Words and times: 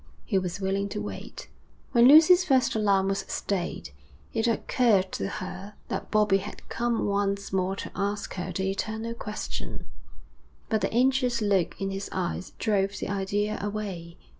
He 0.25 0.39
was 0.39 0.59
willing 0.59 0.89
to 0.89 0.99
wait. 0.99 1.47
When 1.91 2.07
Lucy's 2.07 2.43
first 2.43 2.73
alarm 2.73 3.09
was 3.09 3.19
stayed, 3.27 3.91
it 4.33 4.47
occurred 4.47 5.11
to 5.11 5.27
her 5.27 5.75
that 5.89 6.09
Bobbie 6.09 6.39
had 6.39 6.67
come 6.69 7.05
once 7.05 7.53
more 7.53 7.75
to 7.75 7.91
ask 7.95 8.33
her 8.33 8.51
the 8.51 8.71
eternal 8.71 9.13
question, 9.13 9.85
but 10.69 10.81
the 10.81 10.91
anxious 10.91 11.39
look 11.39 11.79
in 11.79 11.91
his 11.91 12.09
eyes 12.11 12.53
drove 12.57 12.97
the 12.97 13.09
idea 13.09 13.59
away. 13.61 14.17